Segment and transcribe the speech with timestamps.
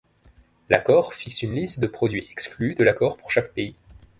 [0.71, 3.75] L'accord fixe une liste de produits exclus de l'accord pour chaque pays.